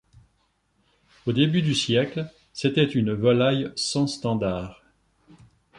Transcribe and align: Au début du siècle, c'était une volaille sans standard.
Au 1.27 1.31
début 1.31 1.61
du 1.61 1.75
siècle, 1.75 2.27
c'était 2.53 2.85
une 2.89 3.13
volaille 3.13 3.71
sans 3.75 4.07
standard. 4.07 4.81